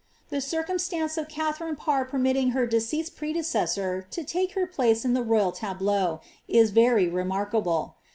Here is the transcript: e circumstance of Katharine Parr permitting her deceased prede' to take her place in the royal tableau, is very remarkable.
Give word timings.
e 0.31 0.39
circumstance 0.39 1.15
of 1.15 1.27
Katharine 1.27 1.75
Parr 1.75 2.05
permitting 2.05 2.53
her 2.57 2.65
deceased 2.65 3.15
prede' 3.15 3.45
to 4.09 4.23
take 4.25 4.53
her 4.53 4.65
place 4.65 5.05
in 5.05 5.13
the 5.13 5.21
royal 5.21 5.51
tableau, 5.51 6.21
is 6.47 6.71
very 6.71 7.07
remarkable. 7.07 7.97